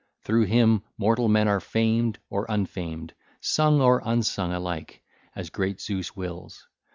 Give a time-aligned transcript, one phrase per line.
[0.23, 5.03] Through him mortal men are famed or un famed, sung or unsung alike,
[5.35, 6.65] as great Zeus wills.